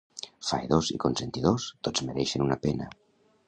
[0.51, 2.93] Faedors i consentidors, tots mereixen una pena.